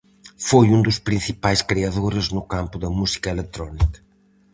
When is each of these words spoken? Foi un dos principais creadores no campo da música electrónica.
Foi 0.47 0.65
un 0.75 0.81
dos 0.87 0.99
principais 1.07 1.61
creadores 1.71 2.25
no 2.35 2.43
campo 2.53 2.75
da 2.83 2.89
música 2.99 3.27
electrónica. 3.35 3.99